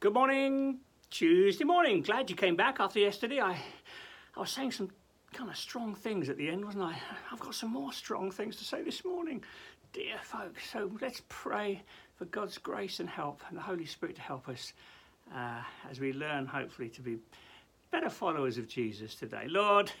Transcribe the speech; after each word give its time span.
Good 0.00 0.14
morning, 0.14 0.78
Tuesday 1.10 1.64
morning. 1.64 2.00
Glad 2.00 2.30
you 2.30 2.36
came 2.36 2.56
back 2.56 2.80
after 2.80 2.98
yesterday. 2.98 3.38
I, 3.38 3.58
I 4.34 4.40
was 4.40 4.48
saying 4.48 4.72
some 4.72 4.88
kind 5.34 5.50
of 5.50 5.56
strong 5.58 5.94
things 5.94 6.30
at 6.30 6.38
the 6.38 6.48
end, 6.48 6.64
wasn't 6.64 6.84
I? 6.84 6.96
I've 7.30 7.38
got 7.38 7.54
some 7.54 7.70
more 7.70 7.92
strong 7.92 8.30
things 8.30 8.56
to 8.56 8.64
say 8.64 8.82
this 8.82 9.04
morning, 9.04 9.44
dear 9.92 10.16
folks. 10.22 10.70
So 10.70 10.90
let's 11.02 11.20
pray 11.28 11.82
for 12.16 12.24
God's 12.24 12.56
grace 12.56 13.00
and 13.00 13.10
help 13.10 13.42
and 13.50 13.58
the 13.58 13.60
Holy 13.60 13.84
Spirit 13.84 14.16
to 14.16 14.22
help 14.22 14.48
us 14.48 14.72
uh, 15.36 15.60
as 15.90 16.00
we 16.00 16.14
learn, 16.14 16.46
hopefully, 16.46 16.88
to 16.88 17.02
be 17.02 17.18
better 17.90 18.08
followers 18.08 18.56
of 18.56 18.68
Jesus 18.68 19.14
today. 19.14 19.48
Lord, 19.48 19.92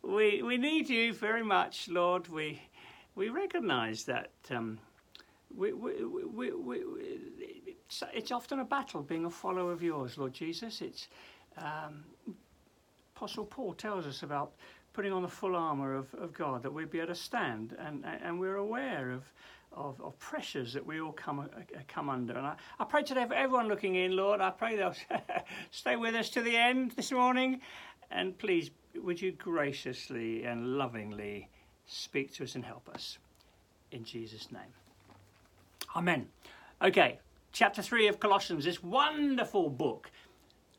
we, 0.00 0.42
we 0.42 0.56
need 0.56 0.88
you 0.88 1.12
very 1.12 1.44
much, 1.44 1.90
Lord. 1.90 2.28
We, 2.28 2.62
we 3.14 3.28
recognize 3.28 4.04
that. 4.04 4.30
Um, 4.50 4.78
we, 5.56 5.72
we, 5.72 6.04
we, 6.04 6.50
we, 6.52 6.73
it's, 8.12 8.32
often 8.32 8.60
a 8.60 8.64
battle 8.64 9.02
being 9.02 9.24
a 9.24 9.30
follower 9.30 9.72
of 9.72 9.82
yours, 9.82 10.18
Lord 10.18 10.32
Jesus. 10.32 10.80
It's 10.80 11.08
um, 11.58 12.04
Apostle 13.14 13.44
Paul 13.44 13.74
tells 13.74 14.06
us 14.06 14.22
about 14.22 14.52
putting 14.92 15.12
on 15.12 15.22
the 15.22 15.28
full 15.28 15.56
armour 15.56 15.94
of, 15.94 16.12
of 16.14 16.32
God 16.32 16.62
that 16.62 16.72
we'd 16.72 16.90
be 16.90 16.98
able 16.98 17.08
to 17.08 17.14
stand, 17.14 17.76
and, 17.78 18.04
and 18.22 18.38
we're 18.38 18.56
aware 18.56 19.10
of, 19.10 19.22
of, 19.72 20.00
of 20.00 20.18
pressures 20.18 20.72
that 20.72 20.84
we 20.84 21.00
all 21.00 21.12
come, 21.12 21.40
uh, 21.40 21.44
come 21.88 22.08
under. 22.08 22.36
And 22.36 22.46
I, 22.46 22.54
I 22.78 22.84
pray 22.84 23.02
today 23.02 23.26
for 23.26 23.34
everyone 23.34 23.68
looking 23.68 23.96
in, 23.96 24.16
Lord, 24.16 24.40
I 24.40 24.50
pray 24.50 24.76
they'll 24.76 24.94
stay 25.70 25.96
with 25.96 26.14
us 26.14 26.30
to 26.30 26.42
the 26.42 26.56
end 26.56 26.92
this 26.92 27.12
morning, 27.12 27.60
and 28.10 28.36
please, 28.38 28.70
would 28.96 29.20
you 29.20 29.32
graciously 29.32 30.44
and 30.44 30.78
lovingly 30.78 31.48
speak 31.86 32.32
to 32.34 32.44
us 32.44 32.54
and 32.54 32.64
help 32.64 32.88
us. 32.88 33.18
In 33.90 34.04
Jesus' 34.04 34.50
name. 34.50 34.62
Amen. 35.96 36.26
Okay, 36.82 37.18
chapter 37.54 37.80
3 37.80 38.08
of 38.08 38.20
Colossians, 38.20 38.64
this 38.64 38.82
wonderful 38.82 39.70
book. 39.70 40.10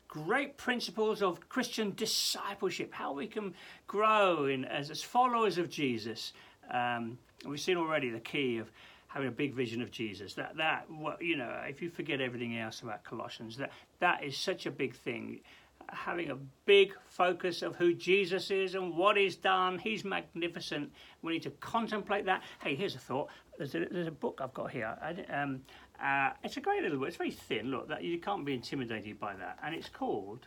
Great 0.06 0.56
principles 0.56 1.22
of 1.22 1.48
Christian 1.48 1.92
discipleship, 1.96 2.92
how 2.92 3.12
we 3.12 3.26
can 3.26 3.54
grow 3.86 4.46
in, 4.46 4.64
as, 4.66 4.90
as 4.90 5.02
followers 5.02 5.58
of 5.58 5.68
Jesus. 5.68 6.32
Um, 6.70 7.18
we've 7.46 7.60
seen 7.60 7.76
already 7.76 8.10
the 8.10 8.20
key 8.20 8.58
of 8.58 8.70
having 9.08 9.28
a 9.28 9.32
big 9.32 9.54
vision 9.54 9.82
of 9.82 9.90
Jesus. 9.90 10.34
That 10.34 10.56
that 10.56 10.86
you 11.20 11.36
know, 11.36 11.50
if 11.66 11.82
you 11.82 11.90
forget 11.90 12.20
everything 12.20 12.58
else 12.58 12.82
about 12.82 13.04
Colossians, 13.04 13.56
that 13.56 13.72
that 13.98 14.22
is 14.22 14.36
such 14.36 14.66
a 14.66 14.70
big 14.70 14.94
thing. 14.94 15.40
Having 15.88 16.30
a 16.30 16.36
big 16.64 16.94
focus 17.08 17.62
of 17.62 17.76
who 17.76 17.94
Jesus 17.94 18.50
is 18.50 18.74
and 18.74 18.96
what 18.96 19.16
He's 19.16 19.36
done. 19.36 19.78
He's 19.78 20.04
magnificent. 20.04 20.90
We 21.22 21.34
need 21.34 21.42
to 21.42 21.50
contemplate 21.50 22.24
that. 22.26 22.42
Hey, 22.62 22.74
here's 22.74 22.94
a 22.94 22.98
thought. 22.98 23.28
There's 23.58 23.74
a, 23.74 23.86
there's 23.90 24.08
a 24.08 24.12
book 24.12 24.40
I've 24.42 24.54
got 24.54 24.70
here. 24.70 24.96
Um, 25.32 25.62
uh, 26.02 26.30
it's 26.42 26.56
a 26.56 26.60
great 26.60 26.82
little 26.82 26.98
book. 26.98 27.08
It's 27.08 27.16
very 27.16 27.30
thin. 27.30 27.70
Look, 27.70 27.88
that 27.88 28.02
you 28.02 28.18
can't 28.18 28.44
be 28.44 28.54
intimidated 28.54 29.18
by 29.18 29.34
that. 29.36 29.58
And 29.62 29.74
it's 29.74 29.88
called, 29.88 30.46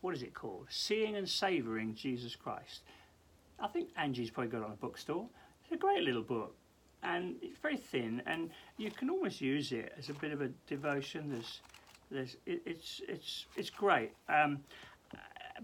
what 0.00 0.14
is 0.14 0.22
it 0.22 0.34
called? 0.34 0.66
Seeing 0.70 1.16
and 1.16 1.28
Savouring 1.28 1.94
Jesus 1.94 2.36
Christ. 2.36 2.82
I 3.58 3.68
think 3.68 3.90
Angie's 3.96 4.30
probably 4.30 4.50
got 4.50 4.58
it 4.58 4.64
on 4.64 4.72
a 4.72 4.76
bookstore. 4.76 5.26
It's 5.62 5.72
a 5.72 5.76
great 5.76 6.02
little 6.02 6.22
book, 6.22 6.54
and 7.02 7.36
it's 7.40 7.58
very 7.58 7.76
thin, 7.76 8.22
and 8.26 8.50
you 8.76 8.90
can 8.90 9.08
almost 9.08 9.40
use 9.40 9.72
it 9.72 9.92
as 9.98 10.08
a 10.10 10.14
bit 10.14 10.32
of 10.32 10.42
a 10.42 10.48
devotion. 10.66 11.30
There's, 11.30 11.60
there's, 12.10 12.36
it, 12.46 12.62
it's, 12.66 13.00
it's, 13.08 13.46
it's 13.56 13.70
great. 13.70 14.12
Um, 14.28 14.58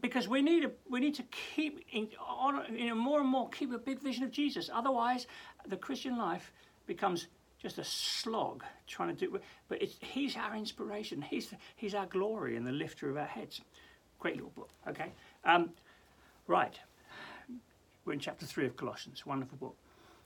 because 0.00 0.28
we 0.28 0.41
need 0.41 0.64
a, 0.64 0.70
we 0.88 1.00
need 1.00 1.14
to 1.16 1.24
keep 1.55 1.84
in, 1.92 2.08
on, 2.27 2.62
you 2.74 2.88
know, 2.88 2.94
more 2.94 3.20
and 3.20 3.28
more 3.28 3.48
keep 3.48 3.72
a 3.72 3.78
big 3.78 4.00
vision 4.00 4.24
of 4.24 4.30
Jesus. 4.30 4.70
Otherwise, 4.72 5.27
the 5.66 5.77
Christian 5.77 6.17
life 6.17 6.52
becomes 6.86 7.27
just 7.60 7.78
a 7.78 7.84
slog 7.84 8.64
trying 8.86 9.14
to 9.14 9.26
do 9.26 9.38
but 9.68 9.82
it's 9.82 9.96
he's 10.00 10.36
our 10.36 10.56
inspiration. 10.56 11.22
He's 11.22 11.52
he's 11.76 11.94
our 11.94 12.06
glory 12.06 12.56
and 12.56 12.66
the 12.66 12.72
lifter 12.72 13.10
of 13.10 13.16
our 13.16 13.26
heads. 13.26 13.60
Great 14.18 14.36
little 14.36 14.50
book 14.50 14.70
okay? 14.88 15.12
Um, 15.44 15.70
right. 16.46 16.78
We're 18.04 18.14
in 18.14 18.18
chapter 18.18 18.46
3 18.46 18.66
of 18.66 18.76
colossians. 18.76 19.26
Wonderful 19.26 19.58
book. 19.58 19.76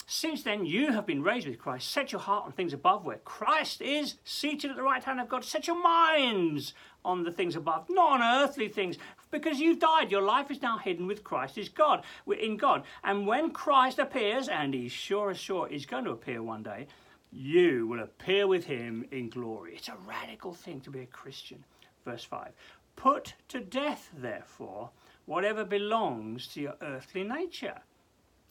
Since 0.06 0.42
then 0.42 0.66
you 0.66 0.92
have 0.92 1.06
been 1.06 1.22
raised 1.22 1.46
with 1.48 1.58
christ. 1.58 1.90
Set 1.90 2.12
your 2.12 2.20
heart 2.20 2.44
on 2.44 2.52
things 2.52 2.72
above 2.72 3.04
where 3.04 3.18
christ 3.18 3.80
is 3.80 4.16
seated 4.24 4.70
at 4.70 4.76
the 4.76 4.82
right 4.82 5.02
hand 5.02 5.20
of 5.20 5.28
god. 5.28 5.44
Set 5.44 5.66
your 5.66 5.82
minds 5.82 6.74
on 7.04 7.24
the 7.24 7.32
things 7.32 7.56
above 7.56 7.86
not 7.90 8.20
on 8.20 8.42
earthly 8.42 8.68
things 8.68 8.96
because 9.34 9.58
you've 9.58 9.80
died. 9.80 10.10
Your 10.10 10.22
life 10.22 10.50
is 10.50 10.62
now 10.62 10.78
hidden 10.78 11.06
with 11.06 11.24
Christ 11.24 11.58
is 11.58 11.68
God, 11.68 12.04
in 12.40 12.56
God. 12.56 12.84
And 13.02 13.26
when 13.26 13.50
Christ 13.50 13.98
appears, 13.98 14.48
and 14.48 14.72
he's 14.72 14.92
sure 14.92 15.30
as 15.30 15.38
sure 15.38 15.68
is 15.68 15.84
going 15.84 16.04
to 16.04 16.12
appear 16.12 16.42
one 16.42 16.62
day, 16.62 16.86
you 17.34 17.86
will 17.88 18.00
appear 18.00 18.46
with 18.46 18.64
him 18.64 19.04
in 19.10 19.28
glory. 19.28 19.74
It's 19.74 19.88
a 19.88 19.96
radical 20.06 20.54
thing 20.54 20.80
to 20.82 20.90
be 20.90 21.00
a 21.00 21.06
Christian. 21.06 21.64
Verse 22.04 22.24
5 22.24 22.52
Put 22.96 23.34
to 23.48 23.60
death, 23.60 24.10
therefore, 24.16 24.90
whatever 25.26 25.64
belongs 25.64 26.46
to 26.48 26.60
your 26.60 26.76
earthly 26.80 27.24
nature 27.24 27.80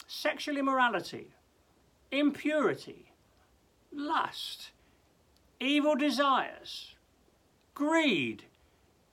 sexual 0.05 0.57
immorality, 0.57 1.27
impurity, 2.11 3.13
lust, 3.91 4.71
evil 5.61 5.95
desires, 5.95 6.95
greed, 7.73 8.43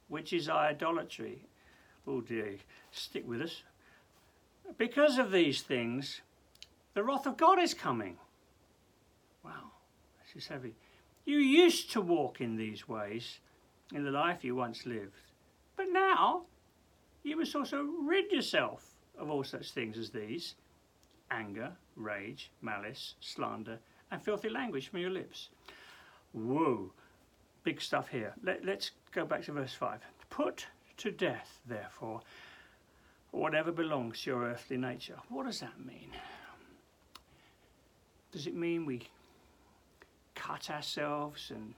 which 0.08 0.32
is 0.32 0.48
idolatry. 0.48 1.47
Oh 2.06 2.20
dear, 2.20 2.56
stick 2.91 3.26
with 3.26 3.41
us. 3.41 3.62
Because 4.76 5.16
of 5.16 5.31
these 5.31 5.62
things, 5.62 6.22
the 6.94 7.04
wrath 7.04 7.26
of 7.26 7.37
God 7.37 7.60
is 7.60 7.72
coming. 7.72 8.16
Heavy. 10.49 10.75
You 11.25 11.39
used 11.39 11.91
to 11.93 12.01
walk 12.01 12.41
in 12.41 12.57
these 12.57 12.89
ways 12.89 13.41
in 13.93 14.05
the 14.05 14.11
life 14.11 14.45
you 14.45 14.55
once 14.55 14.87
lived, 14.87 15.21
but 15.77 15.87
now 15.91 16.43
you 17.23 17.37
must 17.37 17.55
also 17.55 17.83
rid 17.83 18.33
yourself 18.33 18.95
of 19.19 19.31
all 19.31 19.45
such 19.45 19.73
things 19.73 19.99
as 19.99 20.11
these 20.11 20.55
anger, 21.31 21.73
rage, 21.97 22.51
malice, 22.63 23.15
slander, 23.21 23.79
and 24.11 24.23
filthy 24.23 24.49
language 24.49 24.89
from 24.89 25.01
your 25.01 25.11
lips. 25.11 25.49
Whoa, 26.33 26.93
big 27.62 27.81
stuff 27.81 28.09
here. 28.09 28.35
Let, 28.43 28.67
us 28.69 28.91
go 29.12 29.25
back 29.25 29.45
to 29.45 29.53
verse 29.53 29.75
5. 29.75 30.01
Put 30.31 30.67
to 30.99 31.11
death, 31.11 31.61
therefore, 31.67 32.21
whatever 33.31 33.71
belongs 33.73 34.23
to 34.23 34.31
your 34.31 34.45
earthly 34.45 34.77
nature. 34.77 35.19
What 35.29 35.47
does 35.47 35.61
that 35.61 35.85
mean? 35.85 36.11
Does 38.33 38.47
it 38.47 38.55
mean 38.55 38.87
we 38.87 39.03
cut 40.41 40.71
ourselves 40.71 41.51
and 41.55 41.75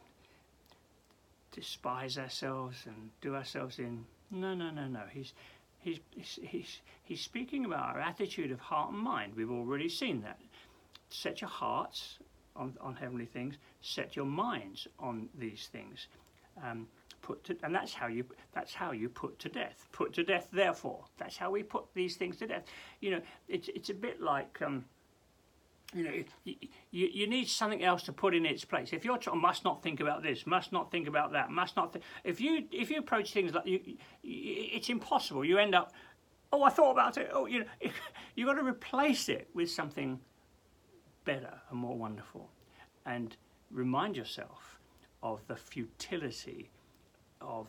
despise 1.52 2.16
ourselves 2.16 2.84
and 2.86 3.10
do 3.20 3.34
ourselves 3.34 3.78
in? 3.78 4.04
No, 4.30 4.54
no, 4.54 4.70
no, 4.70 4.86
no. 4.86 5.02
He's, 5.10 5.34
he's, 5.80 5.98
he's, 6.16 6.80
he's 7.02 7.20
speaking 7.20 7.64
about 7.64 7.96
our 7.96 8.00
attitude 8.00 8.52
of 8.52 8.60
heart 8.60 8.92
and 8.92 8.98
mind. 8.98 9.32
We've 9.36 9.50
already 9.50 9.88
seen 9.88 10.22
that. 10.22 10.38
Set 11.08 11.40
your 11.40 11.50
hearts 11.50 12.18
on, 12.54 12.74
on 12.80 12.94
heavenly 12.94 13.26
things, 13.26 13.56
set 13.80 14.14
your 14.16 14.24
minds 14.26 14.86
on 14.98 15.28
these 15.38 15.68
things. 15.72 16.06
Um, 16.62 16.86
put 17.20 17.42
to, 17.44 17.56
and 17.62 17.74
that's 17.74 17.92
how 17.92 18.06
you 18.06 18.24
that's 18.54 18.74
how 18.74 18.92
you 18.92 19.08
put 19.08 19.38
to 19.40 19.48
death. 19.48 19.86
Put 19.92 20.12
to 20.14 20.22
death, 20.22 20.48
therefore. 20.52 21.04
That's 21.18 21.36
how 21.36 21.50
we 21.50 21.62
put 21.62 21.84
these 21.94 22.16
things 22.16 22.36
to 22.38 22.46
death. 22.46 22.64
You 23.00 23.12
know, 23.12 23.20
it's 23.48 23.68
it's 23.74 23.90
a 23.90 23.94
bit 23.94 24.20
like. 24.20 24.60
Um, 24.62 24.84
you 25.94 26.04
know, 26.04 26.12
you, 26.44 26.56
you, 26.90 27.26
need 27.26 27.48
something 27.48 27.82
else 27.82 28.02
to 28.04 28.12
put 28.12 28.34
in 28.34 28.46
its 28.46 28.64
place. 28.64 28.92
If 28.92 29.04
you're 29.04 29.18
trying, 29.18 29.40
must 29.40 29.64
not 29.64 29.82
think 29.82 30.00
about 30.00 30.22
this, 30.22 30.46
must 30.46 30.72
not 30.72 30.90
think 30.90 31.06
about 31.06 31.32
that, 31.32 31.50
must 31.50 31.76
not. 31.76 31.92
Th- 31.92 32.04
if 32.24 32.40
you 32.40 32.64
if 32.72 32.90
you 32.90 32.98
approach 32.98 33.32
things 33.32 33.52
like 33.52 33.66
you, 33.66 33.80
it's 34.22 34.88
impossible. 34.88 35.44
You 35.44 35.58
end 35.58 35.74
up, 35.74 35.92
oh, 36.52 36.62
I 36.62 36.70
thought 36.70 36.92
about 36.92 37.18
it. 37.18 37.30
Oh, 37.32 37.46
you 37.46 37.60
know, 37.60 37.66
you 38.34 38.46
got 38.46 38.54
to 38.54 38.64
replace 38.64 39.28
it 39.28 39.48
with 39.54 39.70
something 39.70 40.18
better 41.24 41.60
and 41.70 41.78
more 41.78 41.96
wonderful, 41.96 42.48
and 43.04 43.36
remind 43.70 44.16
yourself 44.16 44.78
of 45.22 45.46
the 45.46 45.56
futility 45.56 46.70
of 47.40 47.68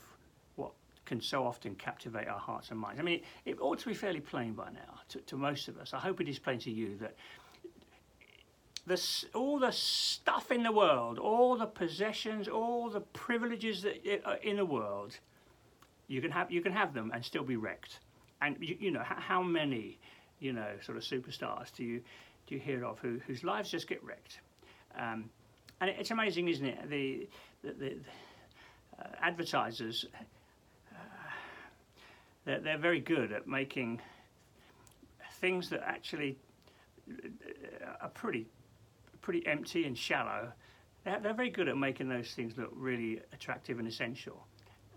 what 0.55 0.71
can 1.05 1.19
so 1.19 1.45
often 1.45 1.75
captivate 1.75 2.27
our 2.27 2.39
hearts 2.39 2.71
and 2.71 2.79
minds. 2.79 2.99
I 2.99 3.03
mean, 3.03 3.21
it, 3.45 3.51
it 3.51 3.61
ought 3.61 3.79
to 3.79 3.87
be 3.87 3.93
fairly 3.93 4.21
plain 4.21 4.53
by 4.53 4.69
now 4.69 5.01
to, 5.09 5.19
to, 5.19 5.35
most 5.37 5.67
of 5.67 5.77
us. 5.77 5.93
I 5.93 5.99
hope 5.99 6.21
it 6.21 6.29
is 6.29 6.39
plain 6.39 6.59
to 6.59 6.71
you 6.71 6.97
that 6.97 7.15
the, 8.85 9.01
all 9.33 9.59
the 9.59 9.71
stuff 9.71 10.51
in 10.51 10.63
the 10.63 10.71
world, 10.71 11.17
all 11.19 11.55
the 11.57 11.65
possessions, 11.65 12.47
all 12.47 12.89
the 12.89 12.99
privileges 13.01 13.81
that 13.83 14.21
are 14.25 14.35
in 14.37 14.57
the 14.57 14.65
world, 14.65 15.17
you 16.07 16.21
can 16.21 16.31
have 16.31 16.51
you 16.51 16.61
can 16.61 16.73
have 16.73 16.93
them 16.93 17.11
and 17.13 17.23
still 17.23 17.43
be 17.43 17.55
wrecked. 17.55 17.99
And 18.41 18.57
you, 18.59 18.75
you 18.79 18.91
know 18.91 19.03
how 19.03 19.41
many 19.41 19.99
you 20.39 20.51
know 20.51 20.67
sort 20.81 20.97
of 20.97 21.03
superstars 21.03 21.73
do 21.73 21.83
you 21.83 22.01
do 22.47 22.55
you 22.55 22.61
hear 22.61 22.85
of 22.85 22.99
who, 22.99 23.19
whose 23.25 23.43
lives 23.43 23.71
just 23.71 23.87
get 23.87 24.03
wrecked? 24.03 24.39
Um, 24.97 25.29
and 25.81 25.89
it's 25.89 26.11
amazing, 26.11 26.47
isn't 26.47 26.65
it? 26.65 26.89
The, 26.89 27.27
the, 27.63 27.73
the 27.73 27.95
uh, 28.99 29.07
advertisers, 29.21 30.05
uh, 30.13 30.95
they're, 32.45 32.59
they're 32.59 32.77
very 32.77 32.99
good 32.99 33.31
at 33.31 33.47
making 33.47 34.01
things 35.33 35.69
that 35.69 35.81
actually 35.85 36.37
uh, 37.09 37.87
are 38.01 38.09
pretty, 38.09 38.47
pretty 39.23 39.45
empty 39.47 39.85
and 39.85 39.97
shallow 39.97 40.53
they're, 41.03 41.33
very 41.33 41.49
good 41.49 41.67
at 41.67 41.77
making 41.77 42.09
those 42.09 42.31
things 42.31 42.57
look 42.57 42.71
really 42.73 43.21
attractive 43.33 43.79
and 43.79 43.87
essential. 43.87 44.45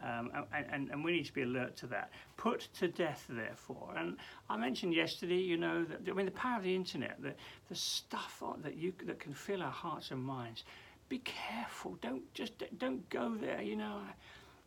Um, 0.02 0.30
and, 0.54 0.66
and, 0.70 0.90
and, 0.90 1.04
we 1.04 1.12
need 1.12 1.24
to 1.24 1.32
be 1.32 1.42
alert 1.42 1.74
to 1.78 1.86
that. 1.88 2.10
Put 2.36 2.68
to 2.74 2.86
death, 2.86 3.24
therefore. 3.28 3.94
And 3.96 4.18
I 4.48 4.56
mentioned 4.56 4.94
yesterday, 4.94 5.38
you 5.38 5.56
know, 5.56 5.84
that 5.84 6.00
I 6.08 6.12
mean, 6.12 6.26
the 6.26 6.32
power 6.32 6.58
of 6.58 6.64
the 6.64 6.74
internet, 6.74 7.16
the, 7.20 7.32
the 7.68 7.74
stuff 7.74 8.42
that 8.62 8.76
you 8.76 8.92
that 9.04 9.18
can 9.18 9.32
fill 9.32 9.62
our 9.62 9.70
hearts 9.70 10.10
and 10.10 10.22
minds. 10.22 10.64
Be 11.08 11.18
careful. 11.20 11.96
Don't 12.02 12.22
just 12.34 12.52
don't 12.78 13.08
go 13.08 13.34
there. 13.40 13.62
You 13.62 13.76
know, 13.76 14.00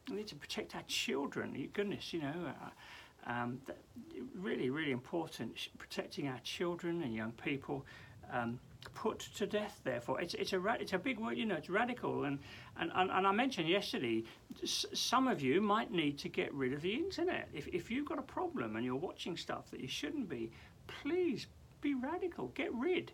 we 0.09 0.17
need 0.17 0.27
to 0.27 0.35
protect 0.35 0.75
our 0.75 0.83
children. 0.87 1.69
Goodness, 1.73 2.11
you 2.11 2.21
know. 2.21 2.33
Uh, 2.47 3.31
um, 3.31 3.61
really, 4.33 4.69
really 4.71 4.91
important 4.91 5.69
protecting 5.77 6.27
our 6.27 6.39
children 6.39 7.03
and 7.03 7.13
young 7.13 7.33
people. 7.33 7.85
Um, 8.31 8.59
put 8.93 9.19
to 9.19 9.45
death. 9.45 9.81
Therefore, 9.83 10.21
it's 10.21 10.33
it's 10.33 10.53
a 10.53 10.61
it's 10.79 10.93
a 10.93 10.97
big 10.97 11.19
word. 11.19 11.37
You 11.37 11.45
know, 11.45 11.55
it's 11.55 11.69
radical. 11.69 12.23
And 12.23 12.39
and, 12.77 12.91
and, 12.95 13.11
and 13.11 13.27
I 13.27 13.31
mentioned 13.31 13.67
yesterday, 13.67 14.23
some 14.63 15.27
of 15.27 15.41
you 15.41 15.61
might 15.61 15.91
need 15.91 16.17
to 16.19 16.29
get 16.29 16.53
rid 16.53 16.73
of 16.73 16.81
the 16.81 16.93
internet. 16.93 17.49
If 17.53 17.67
if 17.67 17.91
you've 17.91 18.07
got 18.07 18.19
a 18.19 18.23
problem 18.23 18.75
and 18.75 18.85
you're 18.85 18.95
watching 18.95 19.37
stuff 19.37 19.69
that 19.71 19.79
you 19.79 19.87
shouldn't 19.87 20.29
be, 20.29 20.51
please 20.87 21.47
be 21.81 21.93
radical. 21.93 22.47
Get 22.49 22.73
rid. 22.73 23.11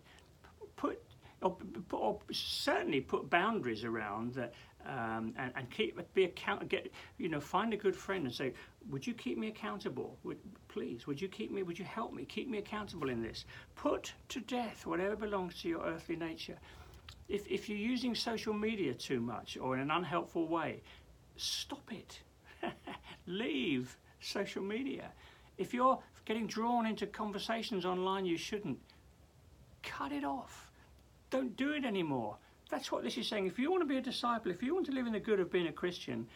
Put 0.75 1.01
or, 1.41 1.57
or 1.91 2.19
certainly 2.31 3.01
put 3.01 3.29
boundaries 3.29 3.83
around 3.83 4.33
that 4.33 4.53
um, 4.87 5.33
and, 5.37 5.51
and 5.55 5.69
keep 5.71 5.99
be 6.13 6.25
account 6.25 6.67
get 6.69 6.91
you 7.17 7.29
know 7.29 7.39
find 7.39 7.73
a 7.73 7.77
good 7.77 7.95
friend 7.95 8.25
and 8.25 8.33
say 8.33 8.53
would 8.89 9.05
you 9.05 9.13
keep 9.13 9.37
me 9.37 9.47
accountable? 9.47 10.17
Would, 10.23 10.37
please 10.67 11.07
would 11.07 11.19
you 11.19 11.27
keep 11.27 11.51
me 11.51 11.63
would 11.63 11.79
you 11.79 11.85
help 11.85 12.13
me 12.13 12.25
keep 12.25 12.49
me 12.49 12.57
accountable 12.59 13.09
in 13.09 13.21
this? 13.21 13.45
Put 13.75 14.13
to 14.29 14.39
death 14.41 14.85
whatever 14.85 15.15
belongs 15.15 15.61
to 15.61 15.69
your 15.69 15.83
earthly 15.83 16.15
nature. 16.15 16.57
If, 17.27 17.47
if 17.47 17.67
you're 17.67 17.77
using 17.77 18.13
social 18.13 18.53
media 18.53 18.93
too 18.93 19.19
much 19.19 19.57
or 19.57 19.75
in 19.75 19.81
an 19.81 19.91
unhelpful 19.91 20.47
way 20.47 20.81
stop 21.37 21.91
it. 21.91 22.21
Leave 23.25 23.97
social 24.19 24.63
media. 24.63 25.11
If 25.57 25.73
you're 25.73 25.99
getting 26.25 26.47
drawn 26.47 26.85
into 26.85 27.07
conversations 27.07 27.85
online 27.85 28.25
you 28.25 28.37
shouldn't 28.37 28.79
cut 29.83 30.11
it 30.11 30.23
off. 30.23 30.71
Don't 31.31 31.55
do 31.57 31.71
it 31.71 31.85
anymore 31.85 32.37
that's 32.69 32.91
what 32.91 33.03
this 33.03 33.17
is 33.17 33.27
saying. 33.27 33.47
If 33.47 33.59
you 33.59 33.71
want 33.71 33.81
to 33.81 33.87
be 33.87 33.97
a 33.97 34.01
disciple, 34.01 34.51
if 34.51 34.63
you 34.63 34.73
want 34.73 34.85
to 34.87 34.91
live 34.91 35.07
in 35.07 35.13
the 35.13 35.19
good 35.19 35.39
of 35.39 35.51
being 35.51 35.67
a 35.67 35.71
Christian, 35.71 36.27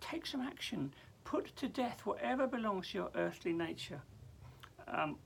take 0.00 0.26
some 0.26 0.40
action. 0.40 0.92
Put 1.24 1.54
to 1.56 1.68
death 1.68 2.00
whatever 2.04 2.46
belongs 2.46 2.90
to 2.90 2.98
your 2.98 3.10
earthly 3.14 3.52
nature. 3.52 4.00
Um, 4.88 5.16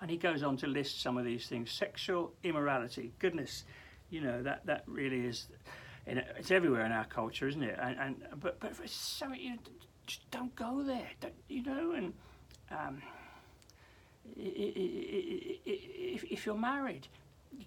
and 0.00 0.10
he 0.10 0.16
goes 0.16 0.42
on 0.42 0.56
to 0.58 0.66
list 0.66 1.00
some 1.02 1.18
of 1.18 1.24
these 1.24 1.46
things. 1.46 1.70
Sexual 1.70 2.32
immorality. 2.42 3.12
Goodness, 3.18 3.64
you 4.08 4.20
know, 4.20 4.42
that, 4.42 4.64
that 4.66 4.82
really 4.86 5.26
is, 5.26 5.46
it's 6.06 6.50
everywhere 6.50 6.84
in 6.84 6.92
our 6.92 7.04
culture, 7.04 7.46
isn't 7.48 7.62
it? 7.62 7.78
And, 7.80 7.98
and 7.98 8.16
But, 8.40 8.58
but 8.60 8.72
so, 8.88 9.32
you 9.32 9.50
know, 9.50 9.56
just 10.06 10.28
don't 10.30 10.54
go 10.56 10.82
there, 10.82 11.08
don't, 11.20 11.34
you 11.48 11.62
know, 11.62 11.92
and 11.92 12.12
um, 12.70 13.02
if, 14.36 16.24
if 16.24 16.46
you're 16.46 16.56
married, 16.56 17.06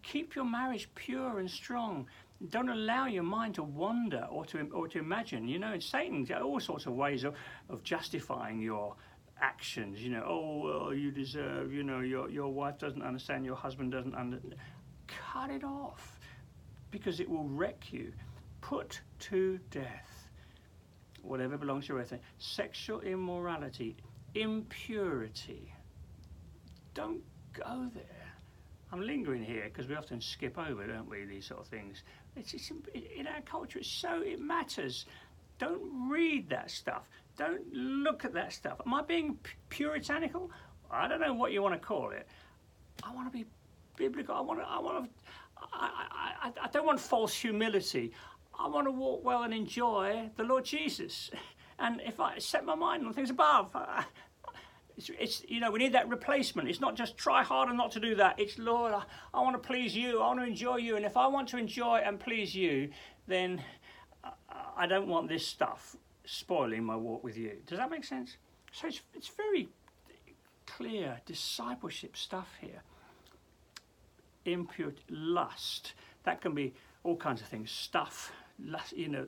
keep 0.01 0.35
your 0.35 0.45
marriage 0.45 0.89
pure 0.95 1.39
and 1.39 1.49
strong. 1.49 2.07
Don't 2.49 2.69
allow 2.69 3.05
your 3.05 3.23
mind 3.23 3.55
to 3.55 3.63
wander 3.63 4.27
or 4.29 4.45
to 4.47 4.69
or 4.73 4.87
to 4.89 4.99
imagine. 4.99 5.47
You 5.47 5.59
know, 5.59 5.79
Satan's 5.79 6.29
got 6.29 6.41
all 6.41 6.59
sorts 6.59 6.85
of 6.85 6.93
ways 6.93 7.23
of, 7.23 7.35
of 7.69 7.83
justifying 7.83 8.59
your 8.59 8.95
actions. 9.41 10.01
You 10.01 10.11
know, 10.11 10.23
oh 10.27 10.61
well, 10.63 10.93
you 10.93 11.11
deserve. 11.11 11.71
You 11.71 11.83
know, 11.83 12.01
your 12.01 12.29
your 12.29 12.49
wife 12.49 12.77
doesn't 12.79 13.01
understand. 13.01 13.45
Your 13.45 13.55
husband 13.55 13.91
doesn't 13.91 14.15
understand. 14.15 14.55
Cut 15.07 15.49
it 15.51 15.63
off, 15.63 16.19
because 16.91 17.19
it 17.19 17.29
will 17.29 17.47
wreck 17.47 17.91
you. 17.91 18.11
Put 18.61 19.01
to 19.19 19.59
death 19.69 20.23
whatever 21.23 21.57
belongs 21.57 21.87
to 21.87 21.93
your 21.93 22.01
earth. 22.01 22.13
Sexual 22.37 23.01
immorality, 23.01 23.95
impurity. 24.35 25.73
Don't 26.93 27.21
go 27.53 27.89
there. 27.93 28.22
I'm 28.93 29.01
lingering 29.01 29.43
here 29.43 29.63
because 29.63 29.87
we 29.87 29.95
often 29.95 30.21
skip 30.21 30.55
over, 30.59 30.85
don't 30.85 31.09
we, 31.09 31.25
these 31.25 31.47
sort 31.47 31.61
of 31.61 31.67
things. 31.67 32.03
It's, 32.35 32.53
in 32.93 33.25
our 33.25 33.41
culture, 33.41 33.79
it's 33.79 33.89
so 33.89 34.21
it 34.21 34.39
matters. 34.39 35.07
Don't 35.57 35.81
read 36.11 36.47
that 36.51 36.69
stuff. 36.69 37.09
Don't 37.35 37.61
look 37.73 38.23
at 38.23 38.35
that 38.35 38.53
stuff. 38.53 38.79
Am 38.85 38.93
I 38.93 39.01
being 39.01 39.39
puritanical? 39.69 40.51
I 40.91 41.07
don't 41.07 41.19
know 41.19 41.33
what 41.33 41.51
you 41.51 41.63
want 41.63 41.73
to 41.73 41.79
call 41.79 42.11
it. 42.11 42.27
I 43.03 43.11
want 43.15 43.31
to 43.31 43.35
be 43.35 43.45
biblical. 43.95 44.35
I 44.35 44.41
want 44.41 44.59
to. 44.59 44.67
I 44.67 44.77
want 44.77 45.05
to. 45.05 45.25
I, 45.73 45.89
I, 46.43 46.51
I 46.61 46.67
don't 46.67 46.85
want 46.85 46.99
false 46.99 47.33
humility. 47.33 48.11
I 48.59 48.67
want 48.67 48.85
to 48.85 48.91
walk 48.91 49.25
well 49.25 49.41
and 49.41 49.55
enjoy 49.55 50.29
the 50.37 50.43
Lord 50.43 50.65
Jesus. 50.65 51.31
And 51.79 52.01
if 52.05 52.19
I 52.19 52.37
set 52.37 52.65
my 52.65 52.75
mind 52.75 53.05
on 53.05 53.13
things 53.13 53.31
above, 53.31 53.75
it's, 54.97 55.09
it's, 55.19 55.43
you 55.47 55.59
know, 55.59 55.71
we 55.71 55.79
need 55.79 55.93
that 55.93 56.07
replacement. 56.09 56.69
It's 56.69 56.79
not 56.79 56.95
just 56.95 57.17
try 57.17 57.43
harder 57.43 57.73
not 57.73 57.91
to 57.91 57.99
do 57.99 58.15
that. 58.15 58.39
It's, 58.39 58.57
Lord, 58.59 58.93
I, 58.93 59.03
I 59.33 59.41
want 59.41 59.61
to 59.61 59.67
please 59.67 59.95
you. 59.95 60.21
I 60.21 60.27
want 60.27 60.39
to 60.39 60.45
enjoy 60.45 60.77
you. 60.77 60.95
And 60.95 61.05
if 61.05 61.17
I 61.17 61.27
want 61.27 61.49
to 61.49 61.57
enjoy 61.57 62.01
and 62.05 62.19
please 62.19 62.53
you, 62.53 62.89
then 63.27 63.61
I, 64.23 64.31
I 64.77 64.87
don't 64.87 65.07
want 65.07 65.29
this 65.29 65.45
stuff 65.45 65.95
spoiling 66.25 66.83
my 66.83 66.95
walk 66.95 67.23
with 67.23 67.37
you. 67.37 67.53
Does 67.65 67.79
that 67.79 67.89
make 67.89 68.03
sense? 68.03 68.37
So 68.71 68.87
it's, 68.87 69.01
it's 69.15 69.29
very 69.29 69.69
clear 70.65 71.19
discipleship 71.25 72.15
stuff 72.15 72.49
here. 72.61 72.81
Impure 74.45 74.93
lust. 75.09 75.93
That 76.23 76.41
can 76.41 76.53
be 76.53 76.73
all 77.03 77.15
kinds 77.15 77.41
of 77.41 77.47
things. 77.47 77.71
Stuff, 77.71 78.31
lust, 78.63 78.95
you 78.95 79.07
know, 79.07 79.25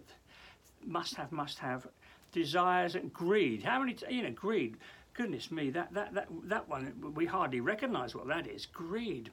must 0.86 1.16
have, 1.16 1.32
must 1.32 1.60
have. 1.60 1.88
Desires 2.32 2.96
and 2.96 3.12
greed. 3.14 3.64
How 3.64 3.80
many, 3.80 3.96
you 4.10 4.24
know, 4.24 4.32
greed 4.32 4.78
goodness 5.16 5.50
me, 5.52 5.70
that, 5.72 5.94
that, 5.94 6.14
that, 6.14 6.28
that 6.44 6.70
one, 6.70 6.94
we 7.16 7.26
hardly 7.26 7.62
recognise 7.62 8.14
what 8.14 8.28
that 8.28 8.48
is. 8.48 8.66
Greed. 8.66 9.32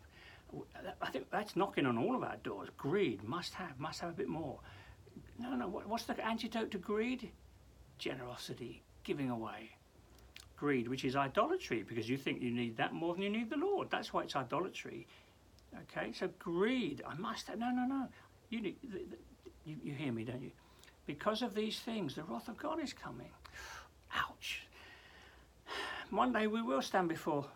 I 1.00 1.10
think 1.10 1.30
that's 1.30 1.56
knocking 1.56 1.86
on 1.86 1.98
all 1.98 2.14
of 2.14 2.22
our 2.22 2.36
doors. 2.42 2.68
Greed, 2.76 3.22
must 3.24 3.54
have, 3.54 3.78
must 3.78 4.00
have 4.00 4.10
a 4.10 4.14
bit 4.14 4.28
more. 4.28 4.58
No, 5.38 5.54
no, 5.54 5.68
what's 5.68 6.04
the 6.04 6.24
antidote 6.24 6.70
to 6.72 6.78
greed? 6.78 7.30
Generosity, 7.98 8.82
giving 9.02 9.30
away. 9.30 9.70
Greed, 10.56 10.88
which 10.88 11.04
is 11.04 11.16
idolatry, 11.16 11.84
because 11.86 12.08
you 12.08 12.16
think 12.16 12.40
you 12.40 12.50
need 12.50 12.76
that 12.76 12.92
more 12.92 13.14
than 13.14 13.22
you 13.22 13.30
need 13.30 13.50
the 13.50 13.56
Lord. 13.56 13.90
That's 13.90 14.12
why 14.12 14.22
it's 14.22 14.36
idolatry. 14.36 15.06
Okay, 15.82 16.12
so 16.12 16.28
greed, 16.38 17.02
I 17.06 17.14
must 17.14 17.48
have, 17.48 17.58
no, 17.58 17.70
no, 17.70 17.86
no. 17.86 18.08
You, 18.50 18.60
need, 18.60 18.76
you, 19.64 19.76
you 19.82 19.94
hear 19.94 20.12
me, 20.12 20.24
don't 20.24 20.42
you? 20.42 20.52
Because 21.06 21.42
of 21.42 21.54
these 21.54 21.80
things, 21.80 22.14
the 22.14 22.22
wrath 22.24 22.48
of 22.48 22.58
God 22.58 22.80
is 22.80 22.92
coming. 22.92 23.30
Ouch 24.14 24.66
one 26.12 26.32
day 26.32 26.46
we 26.46 26.62
will 26.62 26.82
stand 26.82 27.08
before 27.08 27.46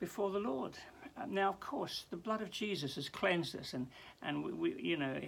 before 0.00 0.30
the 0.30 0.38
Lord. 0.38 0.72
Uh, 1.16 1.24
now, 1.28 1.48
of 1.48 1.60
course, 1.60 2.04
the 2.10 2.16
blood 2.16 2.42
of 2.42 2.50
Jesus 2.50 2.96
has 2.96 3.08
cleansed 3.08 3.56
us, 3.56 3.74
and 3.74 3.86
and 4.22 4.42
we, 4.42 4.52
we 4.52 4.82
you 4.82 4.96
know, 4.96 5.20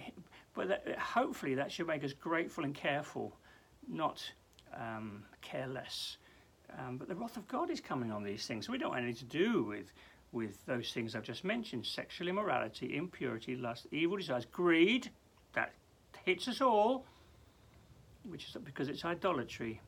but 0.53 0.67
that, 0.67 0.97
hopefully 0.97 1.55
that 1.55 1.71
should 1.71 1.87
make 1.87 2.03
us 2.03 2.13
grateful 2.13 2.63
and 2.63 2.73
careful, 2.73 3.35
not 3.87 4.23
um, 4.75 5.23
careless. 5.41 6.17
Um, 6.77 6.97
but 6.97 7.07
the 7.07 7.15
wrath 7.15 7.37
of 7.37 7.47
God 7.47 7.71
is 7.71 7.79
coming 7.79 8.11
on 8.11 8.23
these 8.23 8.45
things. 8.45 8.69
We 8.69 8.77
don't 8.77 8.93
have 8.93 9.03
anything 9.03 9.27
to 9.29 9.37
do 9.37 9.63
with 9.63 9.91
with 10.31 10.63
those 10.65 10.91
things 10.91 11.15
I've 11.15 11.23
just 11.23 11.43
mentioned: 11.43 11.85
sexual 11.85 12.27
immorality, 12.27 12.95
impurity, 12.95 13.55
lust, 13.55 13.87
evil 13.91 14.17
desires, 14.17 14.45
greed. 14.45 15.09
That 15.53 15.73
hits 16.25 16.47
us 16.47 16.61
all, 16.61 17.05
which 18.23 18.45
is 18.49 18.57
because 18.63 18.89
it's 18.89 19.05
idolatry 19.05 19.81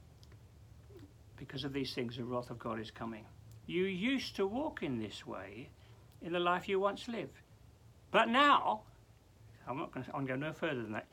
because 1.42 1.64
of 1.64 1.74
these 1.74 1.96
things, 1.96 2.18
the 2.18 2.24
wrath 2.24 2.52
of 2.52 2.60
God 2.60 2.80
is 2.80 2.92
coming. 2.92 3.26
You 3.66 3.86
used 3.86 4.36
to 4.36 4.46
walk 4.46 4.84
in 4.84 5.00
this 5.00 5.26
way 5.26 5.70
in 6.22 6.34
the 6.34 6.40
life 6.40 6.70
you 6.70 6.80
once 6.80 7.08
lived. 7.08 7.40
But 8.12 8.30
now, 8.30 8.82
I'm 9.68 9.80
not 9.80 9.92
going 9.92 10.06
to 10.06 10.12
go 10.12 10.36
no 10.36 10.54
further 10.54 10.84
than 10.84 10.92
that. 10.92 11.08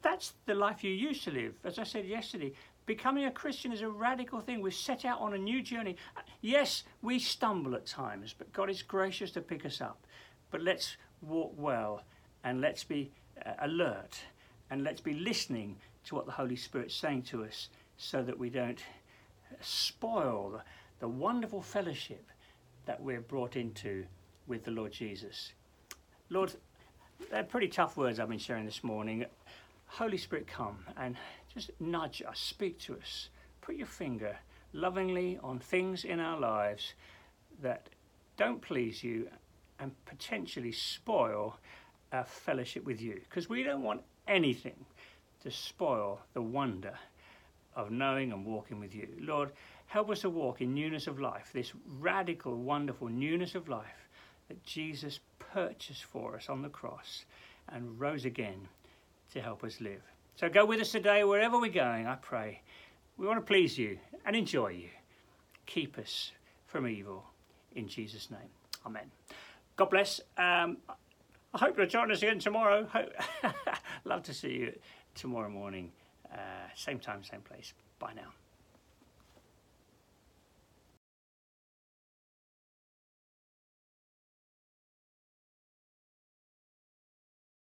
That's 0.00 0.34
the 0.46 0.54
life 0.54 0.84
you 0.84 0.92
used 0.92 1.24
to 1.24 1.32
live. 1.32 1.54
As 1.64 1.80
I 1.80 1.82
said 1.82 2.06
yesterday, 2.06 2.52
becoming 2.86 3.24
a 3.24 3.32
Christian 3.32 3.72
is 3.72 3.82
a 3.82 3.88
radical 3.88 4.40
thing. 4.40 4.60
We've 4.60 4.72
set 4.72 5.04
out 5.04 5.18
on 5.18 5.34
a 5.34 5.38
new 5.38 5.60
journey. 5.62 5.96
Yes, 6.42 6.84
we 7.02 7.18
stumble 7.18 7.74
at 7.74 7.84
times, 7.84 8.36
but 8.38 8.52
God 8.52 8.70
is 8.70 8.82
gracious 8.82 9.32
to 9.32 9.40
pick 9.40 9.66
us 9.66 9.80
up. 9.80 10.06
But 10.52 10.60
let's 10.60 10.96
walk 11.22 11.54
well 11.56 12.04
and 12.44 12.60
let's 12.60 12.84
be 12.84 13.10
uh, 13.44 13.54
alert 13.62 14.16
and 14.70 14.84
let's 14.84 15.00
be 15.00 15.14
listening 15.14 15.76
to 16.04 16.14
what 16.14 16.26
the 16.26 16.32
Holy 16.32 16.56
Spirit's 16.56 16.94
saying 16.94 17.22
to 17.22 17.42
us 17.42 17.68
so 17.96 18.22
that 18.22 18.38
we 18.38 18.48
don't 18.48 18.80
spoil 19.60 20.60
the, 21.00 21.08
wonderful 21.08 21.62
fellowship 21.62 22.24
that 22.86 23.00
we're 23.00 23.20
brought 23.20 23.56
into 23.56 24.04
with 24.46 24.64
the 24.64 24.70
Lord 24.70 24.92
Jesus. 24.92 25.52
Lord, 26.30 26.52
they're 27.30 27.44
pretty 27.44 27.68
tough 27.68 27.96
words 27.96 28.18
I've 28.18 28.28
been 28.28 28.38
sharing 28.38 28.64
this 28.64 28.82
morning. 28.82 29.24
Holy 29.86 30.18
Spirit, 30.18 30.46
come 30.46 30.78
and 30.96 31.16
just 31.52 31.70
nudge 31.80 32.22
us, 32.26 32.38
speak 32.38 32.78
to 32.80 32.94
us. 32.96 33.28
Put 33.60 33.76
your 33.76 33.86
finger 33.86 34.36
lovingly 34.72 35.38
on 35.42 35.58
things 35.58 36.04
in 36.04 36.18
our 36.18 36.38
lives 36.38 36.94
that 37.60 37.88
don't 38.36 38.60
please 38.60 39.04
you 39.04 39.28
and 39.78 39.92
potentially 40.06 40.72
spoil 40.72 41.58
our 42.12 42.24
fellowship 42.24 42.84
with 42.84 43.00
you 43.00 43.20
because 43.28 43.48
we 43.48 43.62
don't 43.62 43.82
want 43.82 44.02
anything 44.28 44.84
to 45.42 45.50
spoil 45.50 46.20
the 46.34 46.42
wonder 46.42 46.94
of 47.74 47.90
knowing 47.90 48.32
and 48.32 48.44
walking 48.44 48.78
with 48.78 48.94
you. 48.94 49.08
Lord, 49.20 49.52
help 49.86 50.10
us 50.10 50.20
to 50.20 50.30
walk 50.30 50.60
in 50.60 50.74
newness 50.74 51.06
of 51.06 51.20
life, 51.20 51.50
this 51.52 51.72
radical, 52.00 52.56
wonderful 52.56 53.08
newness 53.08 53.54
of 53.54 53.68
life 53.68 54.08
that 54.48 54.62
Jesus 54.64 55.20
purchased 55.38 56.04
for 56.04 56.36
us 56.36 56.48
on 56.48 56.62
the 56.62 56.68
cross 56.68 57.24
and 57.68 57.98
rose 58.00 58.24
again 58.24 58.68
to 59.32 59.40
help 59.40 59.64
us 59.64 59.80
live. 59.80 60.02
So 60.36 60.48
go 60.48 60.64
with 60.64 60.80
us 60.80 60.92
today, 60.92 61.24
wherever 61.24 61.58
we're 61.58 61.72
going, 61.72 62.06
I 62.06 62.16
pray. 62.16 62.60
We 63.16 63.26
want 63.26 63.38
to 63.38 63.46
please 63.46 63.78
you 63.78 63.98
and 64.24 64.34
enjoy 64.34 64.68
you. 64.68 64.88
Keep 65.66 65.98
us 65.98 66.32
from 66.66 66.86
evil. 66.86 67.24
In 67.74 67.88
Jesus' 67.88 68.30
name. 68.30 68.40
Amen. 68.84 69.10
God 69.76 69.90
bless. 69.90 70.20
Um, 70.36 70.78
I 71.54 71.58
hope 71.58 71.76
you'll 71.76 71.86
join 71.86 72.10
us 72.10 72.22
again 72.22 72.38
tomorrow. 72.38 72.86
Love 74.04 74.22
to 74.24 74.34
see 74.34 74.52
you 74.52 74.72
tomorrow 75.14 75.50
morning, 75.50 75.92
Uh, 76.32 76.68
same 76.74 76.98
time, 76.98 77.22
same 77.22 77.42
place. 77.42 77.74
Bye 77.98 78.14
now. 78.14 78.32